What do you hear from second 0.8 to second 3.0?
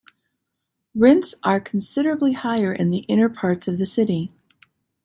Rents are considerably higher in